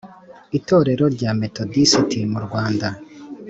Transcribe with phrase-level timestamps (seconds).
[0.57, 2.87] Itorero rya Metodisiti mu Rwanda